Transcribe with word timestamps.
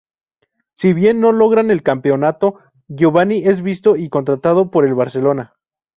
Si 0.73 0.93
bien 0.93 1.19
no 1.19 1.31
logran 1.31 1.69
el 1.69 1.83
campeonato, 1.83 2.55
Giovanni 2.87 3.47
es 3.47 3.61
visto 3.61 3.95
y 3.97 4.09
contratado 4.09 4.71
por 4.71 4.83
el 4.87 4.95
Barcelona. 4.95 5.53